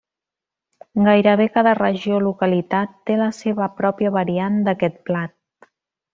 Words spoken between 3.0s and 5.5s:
té la seva pròpia variant d'aquest plat.